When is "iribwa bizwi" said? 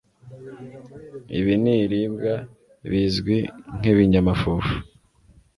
1.83-3.37